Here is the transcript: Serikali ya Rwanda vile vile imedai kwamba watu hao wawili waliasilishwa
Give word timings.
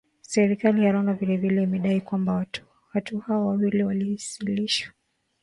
Serikali 0.21 0.83
ya 0.83 0.91
Rwanda 0.91 1.13
vile 1.13 1.37
vile 1.37 1.63
imedai 1.63 2.01
kwamba 2.01 2.45
watu 2.93 3.19
hao 3.19 3.47
wawili 3.47 3.83
waliasilishwa 3.83 4.93